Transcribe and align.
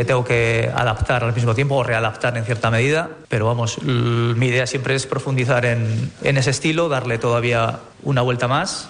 me 0.00 0.06
tengo 0.06 0.24
que 0.24 0.72
adaptar 0.74 1.24
al 1.24 1.34
mismo 1.34 1.54
tiempo 1.54 1.74
o 1.76 1.82
readaptar 1.82 2.34
en 2.38 2.46
cierta 2.46 2.70
medida, 2.70 3.10
pero 3.28 3.44
vamos, 3.44 3.82
mi 3.82 4.46
idea 4.46 4.66
siempre 4.66 4.94
es 4.94 5.06
profundizar 5.06 5.66
en, 5.66 6.10
en 6.22 6.38
ese 6.38 6.48
estilo, 6.48 6.88
darle 6.88 7.18
todavía 7.18 7.80
una 8.02 8.22
vuelta 8.22 8.48
más 8.48 8.88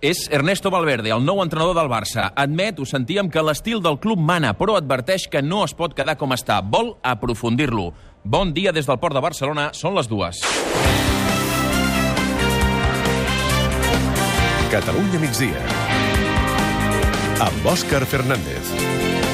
És 0.00 0.28
Ernesto 0.30 0.70
Valverde, 0.70 1.10
el 1.10 1.24
nou 1.26 1.40
entrenador 1.42 1.74
del 1.74 1.88
Barça. 1.90 2.28
Admet, 2.38 2.78
ho 2.78 2.86
sentíem, 2.86 3.26
que 3.30 3.42
l'estil 3.42 3.80
del 3.82 3.98
club 3.98 4.20
mana, 4.22 4.52
però 4.54 4.76
adverteix 4.78 5.26
que 5.26 5.42
no 5.42 5.64
es 5.66 5.74
pot 5.74 5.94
quedar 5.94 6.14
com 6.14 6.34
està. 6.34 6.60
Vol 6.62 6.92
aprofundir-lo. 7.02 7.88
Bon 8.22 8.52
dia 8.54 8.70
des 8.70 8.86
del 8.86 9.00
Port 9.02 9.18
de 9.18 9.22
Barcelona, 9.22 9.72
són 9.74 9.98
les 9.98 10.06
dues. 10.06 10.42
Catalunya 14.70 15.18
migdia. 15.18 15.66
Amb 17.42 17.66
Òscar 17.74 18.06
Fernández. 18.06 19.27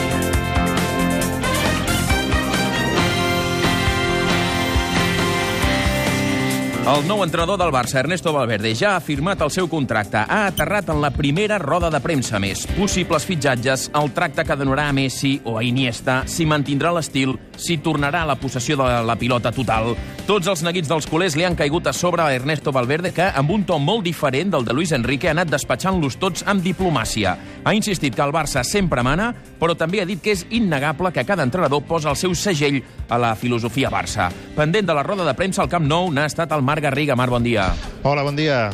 El 6.85 7.07
nou 7.09 7.23
entrenador 7.25 7.57
del 7.57 7.71
Barça, 7.73 8.03
Ernesto 8.03 8.29
Valverde, 8.35 8.75
ja 8.77 8.91
ha 8.93 9.01
firmat 9.01 9.41
el 9.41 9.49
seu 9.49 9.71
contracte. 9.73 10.21
Ha 10.21 10.43
aterrat 10.51 10.91
en 10.93 10.99
la 11.01 11.09
primera 11.17 11.57
roda 11.57 11.89
de 11.89 11.97
premsa 12.05 12.37
més. 12.37 12.67
Possibles 12.77 13.25
fitxatges, 13.25 13.87
el 13.97 14.13
tracte 14.13 14.45
que 14.45 14.57
donarà 14.61 14.91
a 14.91 14.93
Messi 14.93 15.39
o 15.49 15.57
a 15.57 15.63
Iniesta, 15.65 16.19
si 16.29 16.45
mantindrà 16.45 16.93
l'estil, 16.93 17.33
si 17.57 17.79
tornarà 17.81 18.27
a 18.27 18.29
la 18.29 18.37
possessió 18.37 18.77
de 18.77 19.01
la 19.01 19.17
pilota 19.17 19.49
total. 19.57 19.95
Tots 20.25 20.49
els 20.49 20.63
neguits 20.65 20.89
dels 20.89 21.05
culers 21.05 21.35
li 21.37 21.45
han 21.45 21.53
caigut 21.53 21.85
a 21.85 21.93
sobre 21.93 22.23
a 22.25 22.33
Ernesto 22.33 22.73
Valverde, 22.73 23.11
que, 23.13 23.27
amb 23.37 23.51
un 23.53 23.67
to 23.69 23.77
molt 23.77 24.07
diferent 24.07 24.55
del 24.55 24.65
de 24.65 24.73
Luis 24.73 24.95
Enrique, 24.97 25.29
ha 25.29 25.35
anat 25.37 25.51
despatxant-los 25.53 26.17
tots 26.17 26.47
amb 26.49 26.65
diplomàcia. 26.65 27.35
Ha 27.61 27.75
insistit 27.77 28.17
que 28.17 28.25
el 28.25 28.33
Barça 28.33 28.63
sempre 28.65 29.05
mana, 29.05 29.35
però 29.61 29.77
també 29.77 30.01
ha 30.01 30.09
dit 30.09 30.23
que 30.25 30.33
és 30.33 30.47
innegable 30.49 31.13
que 31.13 31.27
cada 31.29 31.45
entrenador 31.45 31.85
posa 31.85 32.09
el 32.09 32.17
seu 32.17 32.33
segell 32.33 32.81
a 33.13 33.21
la 33.21 33.35
filosofia 33.37 33.93
Barça. 33.93 34.31
Pendent 34.57 34.89
de 34.89 34.97
la 34.97 35.05
roda 35.05 35.29
de 35.29 35.37
premsa 35.37 35.61
al 35.61 35.69
Camp 35.69 35.85
Nou 35.85 36.09
n'ha 36.09 36.25
estat 36.33 36.57
el 36.57 36.65
Marc 36.65 36.89
Garriga. 36.89 37.21
Marc, 37.21 37.37
bon 37.37 37.45
dia. 37.45 37.69
Hola, 38.03 38.25
bon 38.25 38.41
dia. 38.41 38.71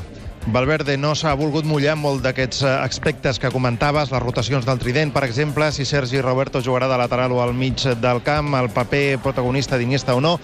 Valverde 0.47 0.97
no 0.97 1.13
s'ha 1.13 1.35
volgut 1.37 1.67
mullar 1.69 1.99
molt 2.01 2.23
d'aquests 2.25 2.63
eh, 2.65 2.71
aspectes 2.81 3.37
que 3.39 3.51
comentaves, 3.53 4.09
les 4.09 4.23
rotacions 4.23 4.65
del 4.65 4.81
trident, 4.81 5.13
per 5.13 5.23
exemple, 5.27 5.69
si 5.73 5.85
Sergi 5.85 6.23
Roberto 6.25 6.63
jugarà 6.65 6.89
de 6.89 6.97
lateral 6.97 7.35
o 7.37 7.43
al 7.45 7.53
mig 7.53 7.85
del 8.01 8.23
camp, 8.25 8.55
el 8.57 8.71
paper 8.73 9.21
protagonista 9.21 9.77
d'Iniesta 9.77 10.17
o 10.17 10.25
no, 10.25 10.39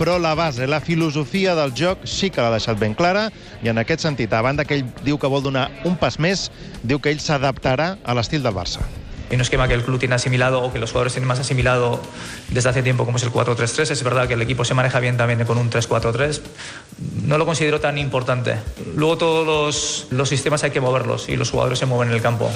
però 0.00 0.16
la 0.18 0.32
base, 0.34 0.66
la 0.66 0.80
filosofia 0.80 1.54
del 1.54 1.76
joc 1.76 2.08
sí 2.08 2.32
que 2.32 2.40
l'ha 2.40 2.56
deixat 2.56 2.80
ben 2.80 2.96
clara 2.96 3.28
i 3.62 3.68
en 3.68 3.78
aquest 3.84 4.08
sentit, 4.08 4.32
a 4.32 4.40
banda 4.40 4.64
que 4.64 4.80
ell 4.80 4.88
diu 5.04 5.20
que 5.20 5.30
vol 5.30 5.44
donar 5.44 5.68
un 5.84 6.00
pas 6.00 6.16
més, 6.18 6.48
diu 6.82 6.98
que 6.98 7.12
ell 7.12 7.20
s'adaptarà 7.20 7.98
a 8.02 8.16
l'estil 8.16 8.42
del 8.42 8.56
Barça. 8.56 9.01
Y 9.32 9.34
un 9.34 9.40
esquema 9.40 9.66
que 9.66 9.72
el 9.72 9.82
club 9.82 9.98
tiene 9.98 10.14
asimilado 10.14 10.62
o 10.62 10.70
que 10.70 10.78
los 10.78 10.90
jugadores 10.90 11.14
tienen 11.14 11.26
más 11.26 11.40
asimilado 11.40 12.00
desde 12.50 12.68
hace 12.68 12.82
tiempo 12.82 13.06
como 13.06 13.16
es 13.16 13.22
el 13.22 13.32
4-3-3. 13.32 13.90
Es 13.90 14.02
verdad 14.02 14.28
que 14.28 14.34
el 14.34 14.42
equipo 14.42 14.62
se 14.64 14.74
maneja 14.74 15.00
bien 15.00 15.16
también 15.16 15.42
con 15.44 15.56
un 15.56 15.70
3-4-3. 15.70 16.42
No 17.24 17.38
lo 17.38 17.46
considero 17.46 17.80
tan 17.80 17.96
importante. 17.96 18.56
Luego 18.94 19.16
todos 19.16 19.46
los, 19.46 20.06
los 20.10 20.28
sistemas 20.28 20.62
hay 20.64 20.70
que 20.70 20.82
moverlos 20.82 21.30
y 21.30 21.36
los 21.36 21.50
jugadores 21.50 21.78
se 21.78 21.86
mueven 21.86 22.08
en 22.08 22.14
el 22.14 22.20
campo. 22.20 22.50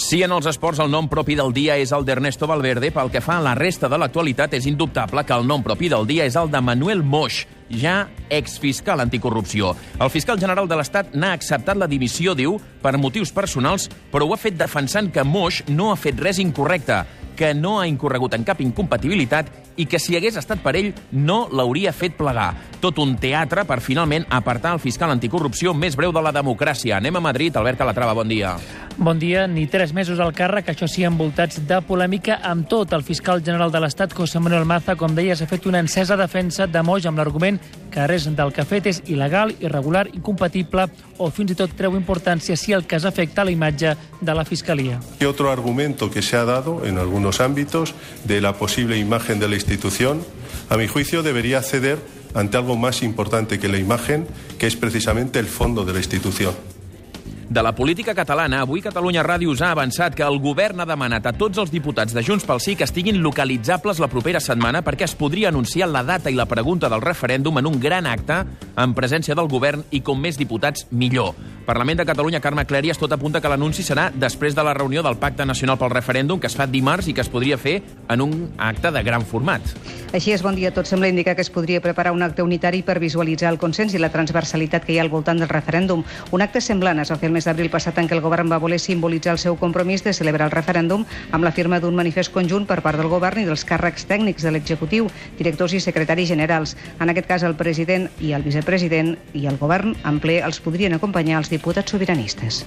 Si 0.00 0.22
en 0.24 0.32
els 0.32 0.46
esports 0.48 0.80
el 0.80 0.88
nom 0.88 1.10
propi 1.12 1.36
del 1.36 1.52
dia 1.52 1.76
és 1.76 1.92
el 1.92 2.06
d'Ernesto 2.08 2.48
Valverde, 2.48 2.88
pel 2.90 3.12
que 3.12 3.20
fa 3.20 3.36
a 3.36 3.44
la 3.44 3.52
resta 3.54 3.86
de 3.86 3.98
l'actualitat 4.00 4.56
és 4.56 4.64
indubtable 4.66 5.22
que 5.28 5.36
el 5.36 5.44
nom 5.46 5.60
propi 5.62 5.90
del 5.92 6.08
dia 6.08 6.24
és 6.24 6.38
el 6.40 6.48
de 6.50 6.62
Manuel 6.64 7.04
Moix, 7.04 7.44
ja 7.70 8.08
exfiscal 8.28 9.00
anticorrupció. 9.00 9.74
El 9.98 10.10
fiscal 10.10 10.38
general 10.38 10.68
de 10.68 10.76
l'Estat 10.76 11.14
n'ha 11.14 11.32
acceptat 11.32 11.78
la 11.78 11.88
dimissió, 11.90 12.34
diu, 12.34 12.58
per 12.82 12.98
motius 12.98 13.32
personals, 13.32 13.88
però 14.12 14.26
ho 14.26 14.34
ha 14.34 14.40
fet 14.40 14.58
defensant 14.58 15.10
que 15.14 15.24
Moix 15.24 15.62
no 15.68 15.90
ha 15.92 15.98
fet 15.98 16.20
res 16.20 16.42
incorrecte, 16.42 17.04
que 17.40 17.54
no 17.54 17.78
ha 17.80 17.86
incorregut 17.88 18.34
en 18.36 18.44
cap 18.44 18.60
incompatibilitat 18.60 19.48
i 19.80 19.86
que 19.88 19.98
si 20.02 20.16
hagués 20.16 20.36
estat 20.36 20.60
per 20.60 20.74
ell 20.76 20.90
no 21.16 21.46
l'hauria 21.48 21.92
fet 21.96 22.18
plegar. 22.18 22.50
Tot 22.82 22.98
un 23.00 23.14
teatre 23.20 23.64
per 23.68 23.78
finalment 23.80 24.26
apartar 24.28 24.74
el 24.76 24.82
fiscal 24.82 25.12
anticorrupció 25.12 25.72
més 25.76 25.96
breu 25.96 26.12
de 26.12 26.20
la 26.20 26.34
democràcia. 26.36 26.98
Anem 26.98 27.16
a 27.16 27.22
Madrid. 27.24 27.56
Albert 27.56 27.80
Calatrava, 27.80 28.14
bon 28.16 28.28
dia. 28.28 28.54
Bon 28.96 29.18
dia. 29.18 29.46
Ni 29.48 29.66
tres 29.72 29.94
mesos 29.96 30.20
al 30.20 30.34
càrrec, 30.36 30.72
això 30.72 30.88
sí, 30.88 31.04
envoltats 31.08 31.62
de 31.68 31.80
polèmica 31.86 32.40
amb 32.44 32.68
tot. 32.68 32.92
El 32.92 33.04
fiscal 33.06 33.44
general 33.44 33.72
de 33.72 33.80
l'Estat, 33.80 34.16
José 34.16 34.40
Manuel 34.40 34.68
Maza, 34.68 34.96
com 35.00 35.14
deia, 35.16 35.36
s'ha 35.36 35.48
fet 35.48 35.68
una 35.70 35.80
encesa 35.80 36.18
defensa 36.20 36.68
de 36.68 36.84
Moix 36.84 37.08
amb 37.08 37.20
l'argument 37.20 37.59
que 37.90 38.06
res 38.06 38.24
del 38.24 38.52
que 38.54 38.62
ha 38.62 38.68
fet 38.68 38.86
és 38.86 39.00
il·legal, 39.10 39.52
irregular, 39.60 40.06
incompatible 40.14 40.86
o 41.18 41.28
fins 41.34 41.52
i 41.52 41.58
tot 41.58 41.74
treu 41.76 41.96
importància 41.98 42.56
si 42.56 42.72
el 42.72 42.86
cas 42.86 43.04
afecta 43.04 43.44
la 43.44 43.50
imatge 43.50 43.96
de 44.20 44.34
la 44.34 44.44
Fiscalia. 44.44 45.00
Y 45.20 45.24
otro 45.24 45.50
argumento 45.50 46.10
que 46.10 46.22
se 46.22 46.36
ha 46.36 46.44
dado 46.44 46.86
en 46.86 46.98
algunos 46.98 47.40
ámbitos 47.40 47.94
de 48.24 48.40
la 48.40 48.54
posible 48.54 48.96
imagen 48.96 49.40
de 49.40 49.48
la 49.48 49.56
institución, 49.56 50.22
a 50.68 50.76
mi 50.76 50.86
juicio 50.86 51.22
debería 51.22 51.62
ceder 51.62 51.98
ante 52.34 52.56
algo 52.56 52.76
más 52.76 53.02
importante 53.02 53.58
que 53.58 53.68
la 53.68 53.78
imagen, 53.78 54.26
que 54.58 54.68
es 54.68 54.76
precisamente 54.76 55.40
el 55.40 55.46
fondo 55.46 55.84
de 55.84 55.92
la 55.92 55.98
institución. 55.98 56.54
De 57.50 57.64
la 57.64 57.74
política 57.74 58.14
catalana, 58.14 58.60
avui 58.62 58.78
Catalunya 58.78 59.24
Ràdio 59.26 59.50
ha 59.58 59.72
avançat 59.74 60.14
que 60.14 60.22
el 60.22 60.36
govern 60.38 60.78
ha 60.78 60.86
demanat 60.86 61.24
a 61.26 61.32
tots 61.34 61.58
els 61.58 61.72
diputats 61.74 62.14
de 62.14 62.22
Junts 62.22 62.44
pel 62.46 62.60
Sí 62.62 62.76
que 62.78 62.86
estiguin 62.86 63.18
localitzables 63.24 63.98
la 63.98 64.06
propera 64.06 64.38
setmana 64.38 64.84
perquè 64.86 65.02
es 65.08 65.16
podria 65.18 65.48
anunciar 65.48 65.88
la 65.90 66.04
data 66.06 66.30
i 66.30 66.38
la 66.38 66.46
pregunta 66.46 66.88
del 66.88 67.02
referèndum 67.02 67.58
en 67.58 67.66
un 67.66 67.80
gran 67.80 68.06
acte 68.06 68.44
en 68.76 68.94
presència 68.94 69.34
del 69.34 69.50
govern 69.50 69.82
i 69.90 69.98
com 69.98 70.22
més 70.22 70.38
diputats, 70.38 70.86
millor. 70.92 71.34
Parlament 71.66 71.98
de 71.98 72.06
Catalunya, 72.06 72.40
Carme 72.40 72.64
Clèries, 72.66 72.98
tot 72.98 73.10
apunta 73.12 73.40
que 73.42 73.50
l'anunci 73.50 73.82
serà 73.82 74.12
després 74.14 74.54
de 74.54 74.62
la 74.62 74.72
reunió 74.74 75.02
del 75.02 75.18
Pacte 75.18 75.44
Nacional 75.44 75.78
pel 75.78 75.90
Referèndum 75.90 76.38
que 76.38 76.46
es 76.46 76.54
fa 76.54 76.68
dimarts 76.70 77.10
i 77.10 77.14
que 77.14 77.24
es 77.26 77.28
podria 77.28 77.58
fer 77.58 77.80
en 78.08 78.22
un 78.22 78.32
acte 78.58 78.94
de 78.94 79.02
gran 79.02 79.26
format. 79.26 79.74
Així 80.14 80.32
és, 80.34 80.42
bon 80.42 80.54
dia 80.54 80.70
a 80.70 80.74
tots. 80.74 80.90
Sembla 80.90 81.10
indicar 81.10 81.34
que 81.34 81.42
es 81.42 81.50
podria 81.50 81.82
preparar 81.82 82.14
un 82.14 82.22
acte 82.22 82.42
unitari 82.42 82.82
per 82.86 82.98
visualitzar 83.02 83.50
el 83.52 83.58
consens 83.58 83.94
i 83.94 84.00
la 84.02 84.10
transversalitat 84.10 84.86
que 84.86 84.94
hi 84.94 84.98
ha 84.98 85.04
al 85.06 85.10
voltant 85.12 85.38
del 85.38 85.50
referèndum. 85.50 86.02
Un 86.30 86.42
acte 86.42 86.62
semblant 86.62 86.98
es 87.02 87.10
va 87.10 87.18
fer 87.18 87.30
el 87.30 87.36
mes 87.40 87.46
d'abril 87.48 87.70
passat 87.72 87.96
en 87.96 88.08
què 88.08 88.12
el 88.12 88.20
govern 88.20 88.50
va 88.52 88.58
voler 88.60 88.76
simbolitzar 88.82 89.32
el 89.32 89.40
seu 89.40 89.56
compromís 89.56 90.02
de 90.04 90.12
celebrar 90.12 90.50
el 90.50 90.52
referèndum 90.52 91.06
amb 91.32 91.46
la 91.46 91.52
firma 91.56 91.78
d'un 91.80 91.96
manifest 91.96 92.34
conjunt 92.34 92.66
per 92.68 92.82
part 92.84 93.00
del 93.00 93.08
govern 93.08 93.40
i 93.40 93.46
dels 93.48 93.64
càrrecs 93.64 94.04
tècnics 94.10 94.44
de 94.44 94.52
l'executiu, 94.52 95.08
directors 95.38 95.72
i 95.72 95.80
secretaris 95.80 96.28
generals. 96.28 96.76
En 97.00 97.08
aquest 97.08 97.30
cas, 97.30 97.46
el 97.48 97.56
president 97.56 98.10
i 98.20 98.34
el 98.36 98.44
vicepresident 98.44 99.16
i 99.32 99.48
el 99.48 99.56
govern 99.56 99.96
en 100.04 100.20
ple 100.20 100.42
els 100.44 100.60
podrien 100.60 101.00
acompanyar 101.00 101.40
els 101.40 101.52
diputats 101.54 101.96
sobiranistes. 101.96 102.64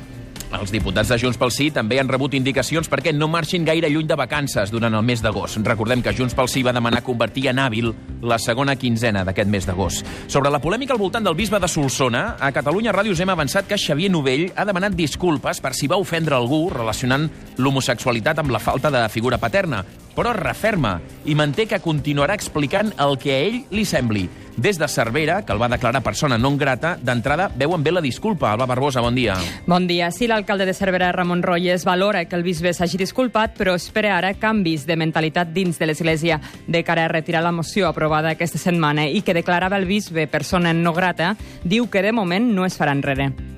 Els 0.53 0.69
diputats 0.69 1.09
de 1.09 1.17
Junts 1.17 1.37
pel 1.41 1.51
Sí 1.53 1.69
també 1.73 1.97
han 1.97 2.09
rebut 2.11 2.35
indicacions 2.37 2.85
perquè 2.89 3.11
no 3.15 3.27
marxin 3.31 3.65
gaire 3.65 3.89
lluny 3.89 4.05
de 4.09 4.17
vacances 4.19 4.69
durant 4.69 4.93
el 4.93 5.05
mes 5.05 5.23
d'agost. 5.23 5.57
Recordem 5.65 6.03
que 6.05 6.13
Junts 6.13 6.35
pel 6.37 6.49
Sí 6.51 6.61
va 6.65 6.75
demanar 6.75 7.01
convertir 7.03 7.47
en 7.49 7.61
hàbil 7.63 7.89
la 8.21 8.37
segona 8.37 8.75
quinzena 8.77 9.23
d'aquest 9.25 9.49
mes 9.49 9.65
d'agost. 9.65 10.05
Sobre 10.27 10.51
la 10.53 10.61
polèmica 10.61 10.93
al 10.93 11.01
voltant 11.01 11.25
del 11.25 11.37
bisbe 11.39 11.59
de 11.59 11.67
Solsona, 11.67 12.37
a 12.39 12.51
Catalunya 12.53 12.93
Ràdio 12.93 13.17
us 13.17 13.23
hem 13.25 13.33
avançat 13.33 13.67
que 13.67 13.81
Xavier 13.81 14.11
Novell 14.13 14.51
ha 14.55 14.67
demanat 14.69 14.93
disculpes 14.93 15.59
per 15.63 15.73
si 15.73 15.89
va 15.89 15.97
ofendre 15.97 16.37
algú 16.37 16.67
relacionant 16.69 17.27
l'homosexualitat 17.57 18.39
amb 18.43 18.53
la 18.53 18.61
falta 18.61 18.93
de 18.93 19.03
figura 19.09 19.41
paterna, 19.41 19.81
però 20.13 20.35
referma 20.37 20.99
i 21.25 21.33
manté 21.33 21.65
que 21.65 21.81
continuarà 21.81 22.37
explicant 22.37 22.93
el 23.01 23.17
que 23.17 23.33
a 23.33 23.43
ell 23.49 23.63
li 23.73 23.85
sembli. 23.89 24.27
Des 24.57 24.77
de 24.77 24.87
Cervera, 24.87 25.41
que 25.45 25.53
el 25.53 25.61
va 25.61 25.69
declarar 25.69 26.03
persona 26.03 26.37
non 26.37 26.57
grata, 26.57 26.93
d'entrada 27.01 27.49
veuen 27.55 27.83
bé 27.83 27.91
la 27.91 28.01
disculpa. 28.01 28.51
Alba 28.51 28.67
Barbosa, 28.69 29.01
bon 29.01 29.15
dia. 29.15 29.37
Bon 29.65 29.87
dia. 29.87 30.11
Sí, 30.11 30.27
l'alcalde 30.27 30.65
de 30.65 30.73
Cervera, 30.73 31.11
Ramon 31.11 31.41
Royes, 31.43 31.85
valora 31.85 32.25
que 32.25 32.35
el 32.35 32.43
bisbe 32.43 32.73
s'hagi 32.73 32.97
disculpat, 33.01 33.57
però 33.57 33.73
espera 33.75 34.17
ara 34.17 34.33
canvis 34.33 34.85
de 34.85 34.97
mentalitat 34.99 35.53
dins 35.53 35.79
de 35.79 35.89
l'Església 35.89 36.39
de 36.67 36.83
cara 36.83 37.05
a 37.05 37.11
retirar 37.11 37.43
la 37.43 37.51
moció 37.51 37.87
aprovada 37.87 38.35
aquesta 38.35 38.61
setmana 38.61 39.07
i 39.07 39.21
que 39.21 39.33
declarava 39.33 39.77
el 39.77 39.89
bisbe 39.89 40.27
persona 40.27 40.73
no 40.73 40.93
grata, 40.93 41.35
diu 41.63 41.89
que 41.89 42.05
de 42.05 42.13
moment 42.13 42.53
no 42.53 42.65
es 42.65 42.77
farà 42.77 42.93
enrere. 42.93 43.52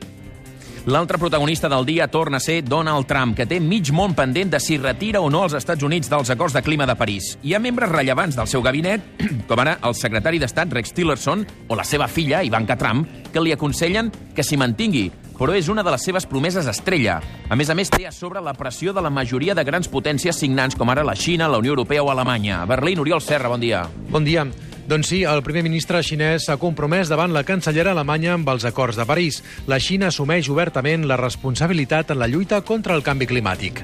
L'altre 0.86 1.18
protagonista 1.18 1.68
del 1.68 1.84
dia 1.84 2.08
torna 2.08 2.38
a 2.38 2.40
ser 2.40 2.64
Donald 2.64 3.08
Trump, 3.08 3.34
que 3.34 3.48
té 3.50 3.58
mig 3.58 3.90
món 3.90 4.14
pendent 4.14 4.52
de 4.54 4.60
si 4.62 4.78
retira 4.78 5.18
o 5.18 5.32
no 5.34 5.42
els 5.48 5.56
Estats 5.58 5.82
Units 5.82 6.12
dels 6.12 6.30
acords 6.30 6.54
de 6.54 6.62
clima 6.62 6.86
de 6.86 6.94
París. 6.94 7.32
Hi 7.42 7.56
ha 7.56 7.60
membres 7.60 7.90
rellevants 7.90 8.38
del 8.38 8.46
seu 8.46 8.62
gabinet, 8.62 9.02
com 9.50 9.64
ara 9.64 9.80
el 9.82 9.98
secretari 9.98 10.38
d'Estat 10.38 10.76
Rex 10.78 10.94
Tillerson 10.94 11.42
o 11.70 11.78
la 11.80 11.88
seva 11.90 12.06
filla, 12.06 12.44
Ivanka 12.46 12.78
Trump, 12.78 13.10
que 13.34 13.42
li 13.42 13.56
aconsellen 13.56 14.12
que 14.38 14.46
s'hi 14.46 14.62
mantingui, 14.62 15.08
però 15.40 15.58
és 15.58 15.72
una 15.74 15.82
de 15.82 15.90
les 15.96 16.06
seves 16.06 16.30
promeses 16.30 16.70
estrella. 16.70 17.18
A 17.50 17.58
més 17.58 17.74
a 17.74 17.76
més, 17.76 17.90
té 17.90 18.06
a 18.06 18.14
sobre 18.14 18.46
la 18.46 18.54
pressió 18.54 18.94
de 18.94 19.02
la 19.02 19.10
majoria 19.10 19.58
de 19.58 19.66
grans 19.66 19.90
potències 19.90 20.38
signants, 20.38 20.78
com 20.78 20.94
ara 20.94 21.08
la 21.08 21.18
Xina, 21.18 21.50
la 21.50 21.58
Unió 21.66 21.74
Europea 21.74 22.06
o 22.06 22.14
Alemanya. 22.14 22.62
Berlín, 22.70 23.02
Oriol 23.02 23.26
Serra, 23.26 23.50
bon 23.50 23.66
dia. 23.66 23.88
Bon 24.14 24.24
dia. 24.24 24.46
Doncs 24.86 25.08
sí, 25.10 25.24
el 25.26 25.42
primer 25.42 25.64
ministre 25.66 25.98
xinès 26.06 26.44
s'ha 26.46 26.60
compromès 26.62 27.10
davant 27.10 27.32
la 27.34 27.42
cancellera 27.44 27.96
alemanya 27.96 28.36
amb 28.36 28.50
els 28.54 28.68
acords 28.70 29.00
de 29.00 29.06
París. 29.10 29.40
La 29.66 29.80
Xina 29.82 30.12
assumeix 30.12 30.46
obertament 30.54 31.08
la 31.10 31.18
responsabilitat 31.18 32.14
en 32.14 32.22
la 32.22 32.28
lluita 32.30 32.62
contra 32.62 32.94
el 32.94 33.02
canvi 33.02 33.26
climàtic. 33.26 33.82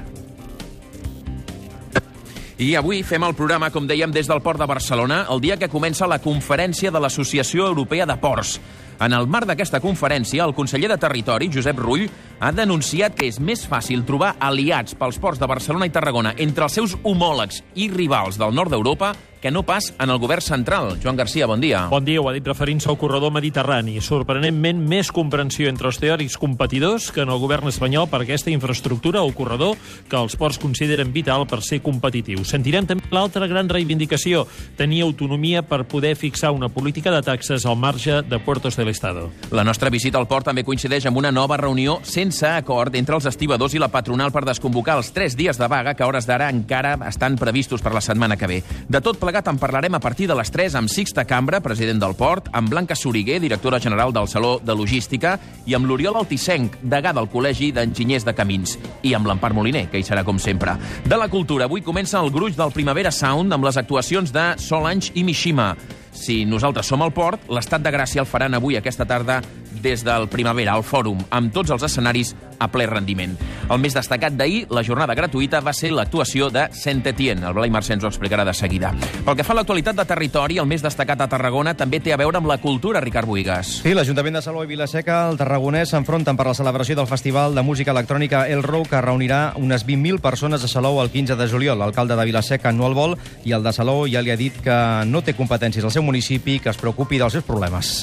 I 2.62 2.76
avui 2.78 3.00
fem 3.02 3.24
el 3.26 3.34
programa, 3.34 3.72
com 3.74 3.88
dèiem, 3.90 4.12
des 4.14 4.28
del 4.30 4.44
Port 4.44 4.60
de 4.62 4.68
Barcelona, 4.70 5.24
el 5.34 5.42
dia 5.42 5.56
que 5.58 5.70
comença 5.72 6.06
la 6.06 6.20
conferència 6.22 6.92
de 6.94 7.02
l'Associació 7.02 7.66
Europea 7.66 8.06
de 8.06 8.16
Ports. 8.22 8.60
En 9.02 9.16
el 9.16 9.26
marc 9.26 9.48
d'aquesta 9.50 9.80
conferència, 9.82 10.44
el 10.46 10.54
conseller 10.54 10.92
de 10.92 11.00
Territori, 11.02 11.50
Josep 11.50 11.82
Rull, 11.82 12.06
ha 12.38 12.52
denunciat 12.54 13.18
que 13.18 13.26
és 13.26 13.40
més 13.42 13.66
fàcil 13.66 14.06
trobar 14.06 14.36
aliats 14.38 14.94
pels 14.94 15.18
ports 15.18 15.42
de 15.42 15.50
Barcelona 15.50 15.90
i 15.90 15.90
Tarragona 15.90 16.36
entre 16.38 16.68
els 16.68 16.78
seus 16.78 16.94
homòlegs 17.02 17.64
i 17.74 17.90
rivals 17.90 18.38
del 18.38 18.54
nord 18.54 18.70
d'Europa 18.70 19.10
que 19.42 19.50
no 19.50 19.64
pas 19.66 19.92
en 19.98 20.08
el 20.08 20.18
govern 20.22 20.40
central. 20.40 20.96
Joan 21.02 21.16
Garcia, 21.16 21.46
bon 21.50 21.60
dia. 21.60 21.88
Bon 21.90 22.04
dia, 22.04 22.20
ho 22.22 22.28
ha 22.30 22.32
dit 22.32 22.46
referint-se 22.46 22.88
al 22.88 22.96
corredor 22.96 23.32
mediterrani. 23.34 23.98
Sorprenentment, 24.00 24.78
més 24.88 25.10
comprensió 25.12 25.66
entre 25.68 25.90
els 25.90 25.98
teòrics 25.98 26.38
competidors 26.38 27.10
que 27.12 27.24
en 27.26 27.32
el 27.34 27.40
govern 27.42 27.66
espanyol 27.68 28.06
per 28.08 28.22
aquesta 28.22 28.52
infraestructura 28.54 29.24
o 29.26 29.32
corredor 29.34 29.74
que 30.08 30.16
els 30.16 30.38
ports 30.38 30.60
consideren 30.62 31.10
vital 31.12 31.48
per 31.50 31.58
ser 31.66 31.80
competitius. 31.82 32.54
Sentirem 32.54 32.86
també 32.86 33.10
l'altra 33.10 33.48
gran 33.50 33.68
reivindicació, 33.68 34.46
tenir 34.78 35.02
autonomia 35.02 35.64
per 35.66 35.82
poder 35.90 36.14
fixar 36.14 36.52
una 36.54 36.70
política 36.70 37.10
de 37.10 37.24
taxes 37.26 37.66
al 37.66 37.76
marge 37.76 38.22
de 38.22 38.38
Puertos 38.38 38.78
del 38.78 38.94
Estado. 38.94 39.28
La 39.50 39.66
nostra 39.66 39.90
visita 39.90 40.22
al 40.22 40.30
port 40.30 40.46
també 40.46 40.62
coincideix 40.62 41.10
amb 41.10 41.18
una 41.18 41.34
nova 41.34 41.58
reunió 41.58 41.98
sense 42.06 42.46
acord 42.46 42.94
entre 42.94 43.18
els 43.18 43.26
estibadors 43.26 43.74
i 43.74 43.82
la 43.82 43.90
patronal 43.90 44.30
per 44.30 44.44
desconvocar 44.46 45.00
els 45.00 45.10
tres 45.10 45.34
dies 45.34 45.58
de 45.58 45.66
vaga 45.66 45.96
que 45.98 46.06
a 46.06 46.06
hores 46.06 46.30
d'ara 46.30 46.48
encara 46.54 46.94
estan 47.10 47.34
previstos 47.34 47.82
per 47.82 47.90
la 47.92 48.04
setmana 48.04 48.38
que 48.38 48.46
ve. 48.46 48.62
De 48.86 49.02
tot 49.02 49.18
plegat 49.18 49.31
en 49.40 49.58
parlarem 49.58 49.94
a 49.94 50.00
partir 50.00 50.26
de 50.28 50.34
les 50.36 50.50
3 50.52 50.74
amb 50.76 50.90
Sixta 50.92 51.24
Cambra, 51.24 51.60
president 51.64 51.98
del 52.02 52.14
port, 52.14 52.50
amb 52.52 52.68
Blanca 52.68 52.94
Soriguer, 52.94 53.40
directora 53.40 53.80
general 53.80 54.12
del 54.12 54.28
Saló 54.28 54.58
de 54.62 54.74
Logística, 54.76 55.38
i 55.64 55.74
amb 55.74 55.88
l'Oriol 55.88 56.18
Altissenc, 56.20 56.76
degà 56.82 57.14
del 57.16 57.30
Col·legi 57.32 57.70
d'Enginyers 57.72 58.26
de 58.28 58.34
Camins, 58.36 58.76
i 59.02 59.14
amb 59.16 59.26
l'Empar 59.26 59.54
Moliner, 59.56 59.86
que 59.88 59.98
hi 59.98 60.04
serà 60.04 60.22
com 60.22 60.38
sempre. 60.38 60.76
De 61.08 61.16
la 61.16 61.30
cultura, 61.32 61.64
avui 61.64 61.80
comença 61.80 62.20
el 62.20 62.30
gruix 62.30 62.58
del 62.58 62.74
Primavera 62.76 63.10
Sound 63.10 63.56
amb 63.56 63.64
les 63.64 63.80
actuacions 63.80 64.34
de 64.36 64.52
Solange 64.60 65.14
i 65.14 65.24
Mishima. 65.24 65.72
Si 66.12 66.44
nosaltres 66.44 66.86
som 66.86 67.00
al 67.00 67.14
port, 67.16 67.48
l'estat 67.48 67.80
de 67.80 67.90
Gràcia 67.90 68.20
el 68.20 68.28
faran 68.28 68.54
avui, 68.54 68.76
aquesta 68.76 69.08
tarda, 69.08 69.40
des 69.82 70.04
del 70.04 70.28
Primavera, 70.28 70.76
al 70.76 70.84
Fòrum, 70.84 71.24
amb 71.32 71.54
tots 71.56 71.72
els 71.72 71.82
escenaris 71.88 72.34
a 72.62 72.68
ple 72.72 72.86
rendiment. 72.86 73.34
El 73.68 73.80
més 73.82 73.96
destacat 73.96 74.34
d'ahir, 74.38 74.66
la 74.70 74.84
jornada 74.86 75.16
gratuïta, 75.18 75.60
va 75.64 75.74
ser 75.76 75.92
l'actuació 75.92 76.48
de 76.52 76.68
Saint-Étienne. 76.76 77.46
El 77.48 77.56
Blai 77.56 77.72
Mercè 77.72 77.96
ens 77.96 78.04
ho 78.04 78.10
explicarà 78.10 78.46
de 78.46 78.54
seguida. 78.54 78.92
Pel 79.26 79.36
que 79.38 79.46
fa 79.46 79.54
a 79.56 79.58
l'actualitat 79.60 79.98
de 79.98 80.06
territori, 80.08 80.58
el 80.62 80.68
més 80.70 80.84
destacat 80.84 81.20
a 81.20 81.28
Tarragona 81.30 81.74
també 81.78 82.00
té 82.00 82.14
a 82.14 82.20
veure 82.20 82.38
amb 82.38 82.50
la 82.50 82.58
cultura, 82.62 83.02
Ricard 83.02 83.28
Buigas. 83.28 83.78
Sí, 83.82 83.94
l'Ajuntament 83.96 84.38
de 84.38 84.44
Salou 84.44 84.64
i 84.66 84.70
Vilaseca, 84.70 85.22
el 85.30 85.40
Tarragonès, 85.40 85.92
s'enfronten 85.92 86.38
per 86.38 86.48
la 86.48 86.56
celebració 86.58 86.96
del 86.98 87.10
Festival 87.10 87.56
de 87.56 87.66
Música 87.66 87.94
Electrònica 87.94 88.46
El 88.48 88.62
Row, 88.62 88.86
que 88.88 89.00
reunirà 89.02 89.42
unes 89.58 89.86
20.000 89.86 90.20
persones 90.22 90.64
a 90.64 90.70
Salou 90.70 91.00
el 91.02 91.10
15 91.10 91.36
de 91.36 91.48
juliol. 91.48 91.78
L'alcalde 91.78 92.16
de 92.18 92.26
Vilaseca 92.28 92.72
no 92.72 92.88
el 92.88 92.98
vol 92.98 93.16
i 93.44 93.56
el 93.56 93.64
de 93.64 93.72
Salou 93.74 94.06
ja 94.10 94.22
li 94.22 94.32
ha 94.34 94.38
dit 94.40 94.60
que 94.62 94.78
no 95.08 95.22
té 95.22 95.36
competències 95.38 95.84
al 95.84 95.94
seu 95.94 96.04
municipi, 96.06 96.60
que 96.60 96.70
es 96.70 96.80
preocupi 96.80 97.18
dels 97.18 97.40
seus 97.40 97.48
problemes. 97.48 98.02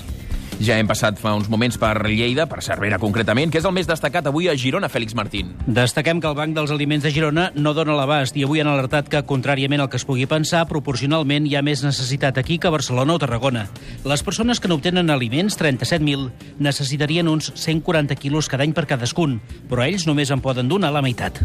Ja 0.60 0.76
hem 0.76 0.90
passat 0.90 1.16
fa 1.16 1.32
uns 1.38 1.48
moments 1.48 1.78
per 1.80 1.94
Lleida, 2.04 2.44
per 2.52 2.60
Cervera 2.60 2.98
concretament, 3.00 3.48
que 3.48 3.62
és 3.62 3.68
el 3.68 3.72
més 3.72 3.88
destacat 3.88 4.26
avui 4.28 4.50
a 4.52 4.56
Girona, 4.60 4.90
Fèlix 4.92 5.16
Martín. 5.16 5.54
Destaquem 5.64 6.20
que 6.20 6.28
el 6.28 6.36
Banc 6.36 6.58
dels 6.58 6.74
Aliments 6.76 7.06
de 7.08 7.14
Girona 7.16 7.46
no 7.56 7.72
dona 7.78 7.96
l'abast 7.96 8.36
i 8.36 8.44
avui 8.44 8.60
han 8.60 8.68
alertat 8.68 9.08
que, 9.08 9.22
contràriament 9.30 9.80
al 9.80 9.88
que 9.88 9.96
es 9.96 10.04
pugui 10.04 10.28
pensar, 10.28 10.66
proporcionalment 10.68 11.48
hi 11.48 11.56
ha 11.56 11.64
més 11.64 11.86
necessitat 11.86 12.42
aquí 12.44 12.60
que 12.60 12.68
a 12.68 12.76
Barcelona 12.76 13.16
o 13.16 13.24
Tarragona. 13.24 13.70
Les 14.04 14.26
persones 14.28 14.60
que 14.60 14.68
no 14.68 14.82
obtenen 14.82 15.16
aliments, 15.16 15.56
37.000, 15.62 16.28
necessitarien 16.60 17.32
uns 17.32 17.54
140 17.56 18.20
quilos 18.20 18.52
cada 18.52 18.68
any 18.68 18.76
per 18.76 18.84
cadascun, 18.92 19.40
però 19.72 19.88
ells 19.88 20.10
només 20.12 20.36
en 20.36 20.44
poden 20.44 20.68
donar 20.68 20.92
la 20.92 21.06
meitat. 21.06 21.40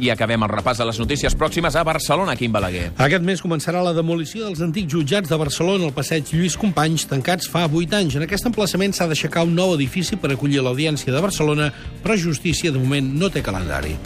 I 0.00 0.08
acabem 0.08 0.40
el 0.40 0.48
repàs 0.48 0.80
de 0.80 0.86
les 0.88 0.98
notícies 0.98 1.34
pròximes 1.36 1.76
a 1.76 1.84
Barcelona, 1.84 2.34
Quim 2.36 2.52
Balaguer. 2.52 2.86
Aquest 2.96 3.24
mes 3.26 3.42
començarà 3.44 3.82
la 3.84 3.92
demolició 3.92 4.46
dels 4.46 4.62
antics 4.64 4.88
jutjats 4.94 5.28
de 5.28 5.36
Barcelona 5.36 5.90
al 5.90 5.96
passeig 5.96 6.32
Lluís 6.32 6.56
Companys, 6.56 7.04
tancats 7.10 7.50
fa 7.52 7.66
8 7.68 7.98
anys. 8.00 8.16
En 8.16 8.24
aquest 8.24 8.48
emplaçament 8.48 8.96
s'ha 8.96 9.10
d'aixecar 9.10 9.44
un 9.44 9.52
nou 9.54 9.74
edifici 9.76 10.16
per 10.16 10.32
acollir 10.32 10.64
l'Audiència 10.64 11.12
de 11.12 11.20
Barcelona, 11.20 11.68
però 12.00 12.16
Justícia, 12.16 12.72
de 12.72 12.80
moment, 12.80 13.12
no 13.20 13.28
té 13.28 13.42
calendari. 13.44 13.98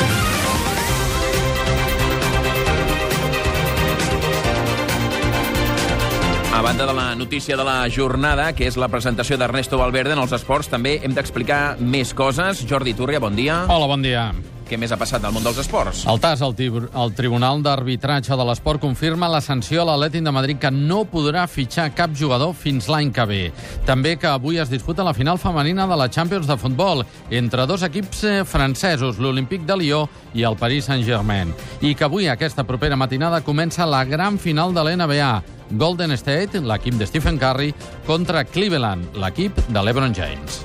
A 6.54 6.62
banda 6.62 6.86
de 6.86 6.94
la 6.94 7.14
notícia 7.14 7.56
de 7.56 7.64
la 7.66 7.88
jornada, 7.90 8.52
que 8.54 8.66
és 8.70 8.78
la 8.78 8.86
presentació 8.88 9.38
d'Ernesto 9.38 9.78
Valverde 9.78 10.14
en 10.14 10.22
els 10.22 10.34
esports, 10.34 10.70
també 10.70 11.00
hem 11.02 11.14
d'explicar 11.14 11.76
més 11.82 12.14
coses. 12.14 12.62
Jordi 12.66 12.94
Túria, 12.94 13.18
bon 13.18 13.34
dia. 13.34 13.64
Hola, 13.66 13.90
bon 13.90 14.06
dia. 14.06 14.28
Què 14.64 14.78
més 14.80 14.92
ha 14.94 14.96
passat 14.96 15.24
al 15.24 15.32
món 15.34 15.44
dels 15.44 15.58
esports? 15.60 16.04
El 16.08 16.20
TAS, 16.22 16.40
el, 16.44 16.54
el 16.56 17.12
Tribunal 17.16 17.60
d'Arbitratge 17.64 18.36
de 18.36 18.46
l'Esport, 18.48 18.80
confirma 18.80 19.28
la 19.28 19.42
sanció 19.44 19.82
a 19.82 19.86
l'Atlètic 19.90 20.24
de 20.24 20.32
Madrid 20.32 20.60
que 20.62 20.70
no 20.72 21.02
podrà 21.10 21.44
fitxar 21.50 21.90
cap 21.96 22.14
jugador 22.16 22.54
fins 22.56 22.88
l'any 22.88 23.12
que 23.12 23.26
ve. 23.28 23.42
També 23.84 24.14
que 24.16 24.30
avui 24.30 24.60
es 24.62 24.72
disputa 24.72 25.04
la 25.04 25.12
final 25.12 25.40
femenina 25.42 25.86
de 25.90 25.98
la 26.00 26.08
Champions 26.08 26.48
de 26.48 26.56
futbol 26.56 27.04
entre 27.30 27.66
dos 27.68 27.84
equips 27.84 28.24
eh, 28.24 28.34
francesos, 28.48 29.20
l'Olímpic 29.20 29.66
de 29.68 29.76
Lió 29.76 30.04
i 30.32 30.46
el 30.48 30.56
Paris 30.56 30.88
Saint-Germain. 30.88 31.52
I 31.84 31.92
que 31.94 32.08
avui, 32.08 32.30
aquesta 32.32 32.64
propera 32.64 32.96
matinada, 32.96 33.44
comença 33.44 33.84
la 33.84 34.04
gran 34.08 34.38
final 34.38 34.72
de 34.72 34.84
l'NBA. 34.84 35.34
Golden 35.76 36.12
State, 36.16 36.60
l'equip 36.60 36.96
de 37.00 37.08
Stephen 37.08 37.40
Curry, 37.40 37.74
contra 38.06 38.44
Cleveland, 38.44 39.16
l'equip 39.20 39.60
de 39.68 39.82
LeBron 39.82 40.14
James. 40.14 40.62